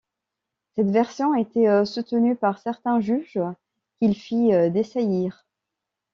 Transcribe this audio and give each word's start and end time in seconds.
Cette 0.75 0.89
version 0.89 1.35
était 1.35 1.85
soutenue 1.85 2.35
par 2.35 2.57
certains 2.57 3.01
juges 3.01 3.39
qu’il 3.99 4.15
fit 4.15 4.47
dessaisir. 4.71 5.45